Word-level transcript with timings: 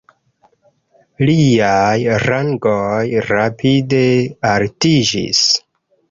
Liaj 1.29 1.97
rangoj 2.23 3.03
rapide 3.27 4.01
altiĝis. 4.53 5.43